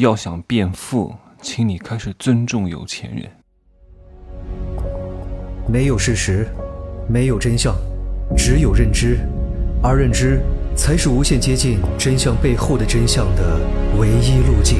[0.00, 3.30] 要想变富，请你开始尊重有钱人。
[5.68, 6.48] 没有事实，
[7.06, 7.74] 没有真相，
[8.34, 9.18] 只有认知，
[9.82, 10.40] 而认知
[10.74, 13.60] 才是无限接近真相背后的真相的
[13.98, 14.78] 唯一路径。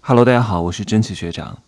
[0.00, 1.58] Hello，大家好，我是真奇学长。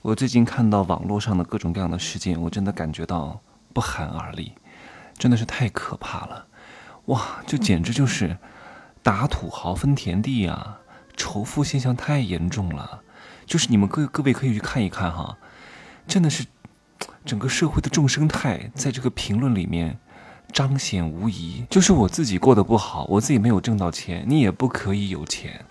[0.00, 3.38] 我最近看到网络上的各种各样的事件，我真的感觉到
[3.74, 4.52] 不寒而栗，
[5.18, 6.46] 真的是太可怕了。
[7.06, 8.34] 哇，这简直就是
[9.06, 10.80] 打土豪分田地啊！
[11.16, 13.02] 仇富现象太严重了，
[13.46, 15.38] 就是你们各各位可以去看一看哈，
[16.08, 16.44] 真的是
[17.24, 19.96] 整个社会的众生态在这个评论里面
[20.52, 21.64] 彰显无疑。
[21.70, 25.64] 就是我自己过得不好，我自己没有挣到钱，你也不可以有钱。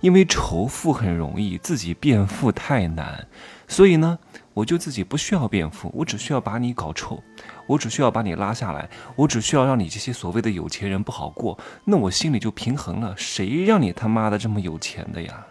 [0.00, 3.28] 因为仇富很容易，自己变富太难，
[3.68, 4.18] 所以呢，
[4.52, 7.22] 我就自己不需要变富，我只需要把你搞臭，
[7.66, 13.14] 我只需要把你拉下来，我只需要让你这些所谓的有钱人不好过，那我心里就平衡了。
[13.16, 15.46] 谁让你他妈的这么有钱的呀？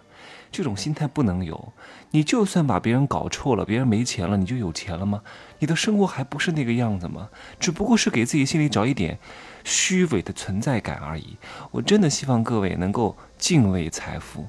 [0.51, 1.73] 这种心态不能有。
[2.11, 5.21] 你就算把别人搞臭了，别人没钱了，你就有钱了吗？
[5.59, 7.29] 你的生活还不是那个样子吗？
[7.59, 9.19] 只不过是给自己心里找一点
[9.63, 11.37] 虚伪的存在感而已。
[11.69, 14.47] 我真的希望各位能够敬畏财富，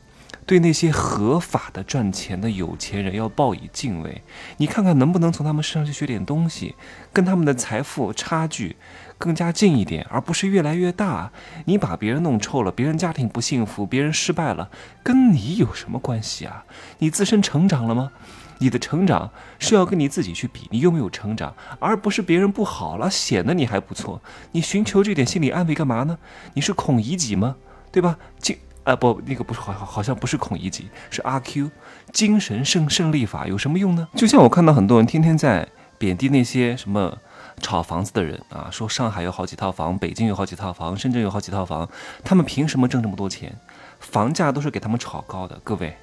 [0.51, 4.21] 对那些合法的赚钱的有钱人要报以敬畏。
[4.57, 6.75] 你看看能不能从他们身上去学点东西，
[7.13, 8.75] 跟他们的财富差距
[9.17, 11.31] 更加近一点，而不是越来越大。
[11.67, 14.69] 你把别人弄臭了，别人家庭不幸福，别人失败了，
[15.05, 16.65] 跟你有什么关系啊？
[16.99, 18.11] 你自身成长了吗？
[18.59, 24.21] 你的成长是要跟你自己去比，你有没有成长，而不是别人不好了，显得你还不错。
[24.51, 26.19] 你寻求这点心理安慰干嘛呢？
[26.55, 27.55] 你是孔乙己吗？
[27.93, 28.19] 对吧？
[28.41, 28.59] 精
[28.91, 31.71] 啊不，那个不是好好像不是孔乙己，是阿 Q，
[32.13, 34.09] 精神胜胜利法有什么用呢？
[34.15, 37.19] 就像我看到很多人天天在贬低那些什么
[37.61, 41.89] 炒房子的人啊，说上海有好几套房，北京有好几套房，深圳有好几套房，
[42.25, 43.57] 他们凭什么挣这么多钱？
[44.01, 45.97] 房价都是给他们炒高的，各位，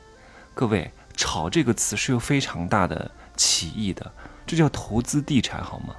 [0.53, 0.91] 各位。
[1.19, 4.11] 炒这个词是有非常大的歧义的，
[4.45, 5.95] 这叫投资地产好吗？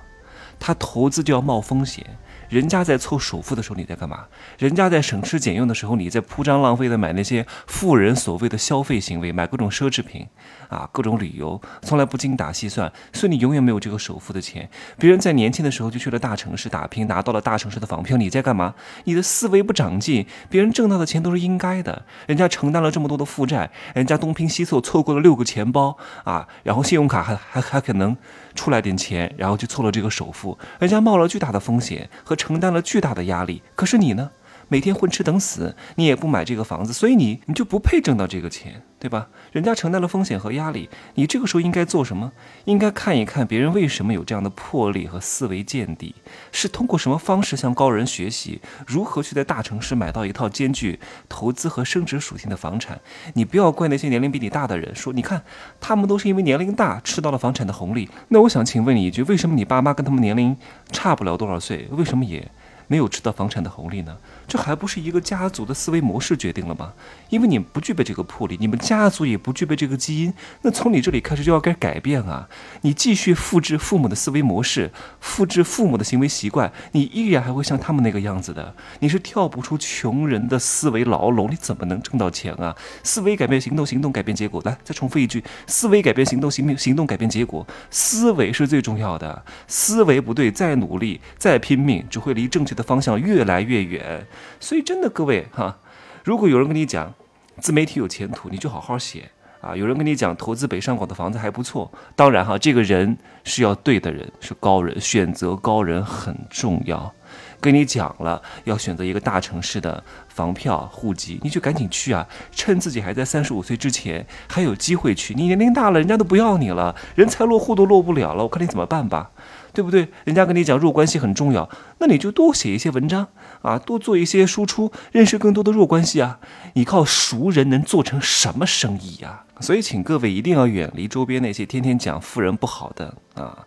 [0.60, 2.06] 他投资就要冒风险，
[2.48, 4.24] 人家在凑首付的时候你在干嘛？
[4.58, 10.26] 人家在省吃俭用的时候你在铺张浪费的买那些富人所谓的消费行为，买各种奢侈品
[10.68, 14.68] 啊，各种旅游，从来不精打细算，所以你永远没有这个首付的钱。
[14.98, 18.74] 别人在年轻的时候就去了大城市打拼，拿到了大城市的房票，你在干嘛？
[19.04, 28.16] 你的思维不长进，别人挣到的钱都是应该的，人家承担了这么多的负债，人家东拼西凑凑够了六个钱包啊，然后信用卡还还还可能
[28.54, 30.58] 出来点钱，然后就凑了这个首付。
[30.78, 34.30] 人家冒了巨大的风险和承担了巨大的压力，可是你呢？
[34.68, 39.28] 每天混吃等死，你也不买这个房子，所以你你就不配挣到这个钱，对吧？
[39.50, 42.30] 人家承担了风险和压力，你这个时候应该做什么？
[42.66, 46.14] 应该看一看别人为什么有这样的魄力和思维见地，
[46.52, 53.00] 是通过什么方式向高人学习，如何去在大城市买到一套兼具投资和升值属性的房产。
[53.34, 55.42] 你不要怪那些年龄比你大的人，说你看
[55.80, 58.08] 他们都是因为年龄大吃到了房产的红利。
[58.28, 60.54] 那我想请问你一句，为什么你爸妈跟他们年龄
[60.92, 62.46] 差不了多少岁，为什么也？
[62.88, 64.16] 没有吃到房产的红利呢，
[64.48, 66.94] 这还不是一个家族的思维模式决定了吗？
[67.28, 70.32] 因为你不具备这个魄力，你们家族也不具备这个基因，
[70.62, 72.48] 那从你这里开始就要该改变啊！
[72.80, 74.90] 你继续复制父母的思维模式，
[75.20, 78.74] 复制父母的行为习惯，你依然还会像他们那个样子的。
[79.00, 82.74] 你是跳不出穷人的思维牢笼，你怎么能挣到钱啊？
[83.04, 84.62] 思维改变行动，行动改变结果。
[84.64, 87.66] 来，再重复一句：思维改变行动，行行动改变结果。
[87.90, 94.24] 思维是最重要的，思维不对，再努力再拼命，只会离正确的方向越来越远，
[94.60, 95.76] 所以真的各位哈，
[96.22, 97.12] 如果有人跟你讲
[97.60, 99.28] 自媒体有前途，你就好好写
[99.60, 99.74] 啊。
[99.74, 107.12] 有人跟你讲投资北上广的房子还不错，当然哈，这个人是要对的人，是高人，选择高人很重要。
[107.60, 112.26] 跟你讲了要选择一个大城市的房票户籍，你就赶紧去啊！
[112.52, 115.34] 趁自己还在三十五岁之前还有机会去。
[115.34, 119.30] 你年龄大了，人家都不要你了，人才落户都落不了了，我看你怎么办吧。
[119.74, 120.08] 对不对？
[120.24, 121.68] 人家跟你讲弱关系很重要，
[121.98, 123.28] 那你就多写一些文章
[123.62, 126.40] 啊，多做一些输出，认识更多的弱关系啊。
[126.72, 129.44] 你靠熟人能做成什么生意呀？
[129.60, 133.66] 所以，请各位一定要远离周边那些天天讲富人不好的啊，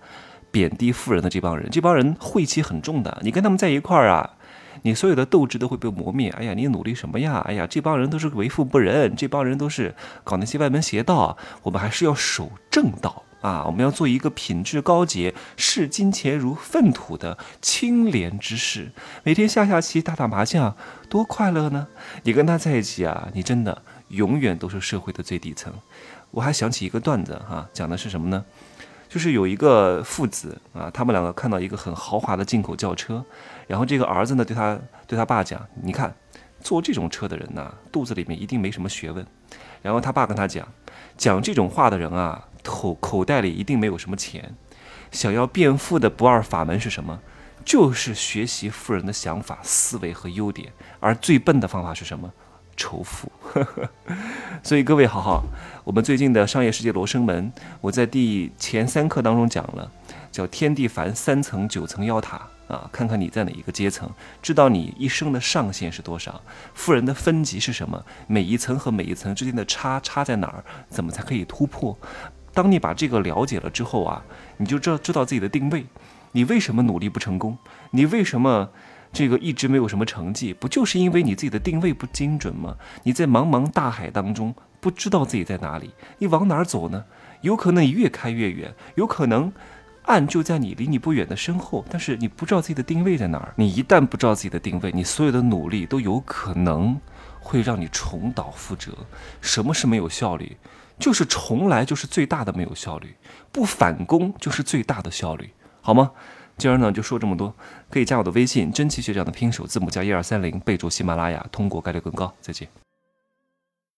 [0.52, 1.70] 贬低富人的这帮人。
[1.72, 4.32] 这帮人晦气很重的，你跟他们在一块儿啊，
[4.84, 6.30] 你所有的斗志都会被磨灭。
[6.38, 7.44] 哎呀，你努力什么呀？
[7.48, 11.38] 哎呀，这帮人都是为富不仁，这帮人都是搞那些歪门邪道。
[11.64, 13.24] 我们还是要守正道。
[13.42, 18.92] 啊，我们要做一个品质高洁、视金钱如粪土的清廉之士，
[19.24, 20.76] 每天下下棋、打打麻将，
[21.10, 21.88] 多快乐呢！
[22.22, 25.74] 你跟他在一起啊，你真的永远都是社会的最底层。
[26.30, 28.46] 我还想起一个段子哈，讲的是什么呢？
[29.12, 33.22] 就是有一个父子啊，他们两个看到一个很豪华的进口轿车，
[33.68, 36.16] 然后这个儿子呢对他对他爸讲：“你看，
[36.62, 39.28] 坐这种车的人呐，肚子里面一定没什么学问。
[39.82, 40.66] 然后他爸跟他讲，
[41.18, 44.56] 讲这种话的人啊，口口袋里一定没有什么钱。
[45.12, 47.20] 想要变富的不二法门是什么？
[47.66, 50.72] 就是学习富人的想法、思维和优点。
[51.02, 52.32] 而最笨的方法是什么？
[52.82, 53.32] 仇富。
[54.64, 55.44] 所以各位好好，
[55.84, 59.92] 我们最近的商业世界罗生门，我在第前三课当中讲了，
[60.32, 64.10] 叫天地凡三层九层妖塔啊，看看你在哪一个阶层，
[64.42, 66.42] 知道你一生的上限是多少，
[66.74, 71.96] 富人的分级是什么，每一层和每一层之间的差差在哪儿，怎么才可以突破？
[72.52, 74.24] 当你把这个了解了之后啊，
[74.58, 75.86] 你就知道知道自己的定位，
[76.32, 77.58] 你为什么努力不成功？
[77.92, 78.70] 你为什么？
[79.12, 82.78] 这个一直没有什么成绩，不就是因为你自己的定位不精准吗？
[83.04, 87.06] 你在茫茫大海当中不知道自己在哪里，你往哪儿走呢？
[87.42, 89.52] 有可能你越开越远，有可能
[90.04, 93.54] 岸就在你离你不远的身后，但是你不知道自己的定位在哪儿。
[93.58, 97.00] 你一旦不知道自己的定位，你所有的努力都有可能
[97.40, 98.92] 会让你重蹈覆辙。
[99.42, 100.58] 什么是没有效率？
[101.00, 103.16] 就是重来就是最大的没有效率，
[103.52, 105.50] 不反攻就是最大的效率，
[105.82, 106.12] 好吗？
[106.58, 107.54] 今儿呢就说这么多，
[107.90, 112.34] 可以加我的微信“真奇学长”的拼手字母加一二三零，备注喜马拉雅，通过概率更高。
[112.42, 112.81] 再见。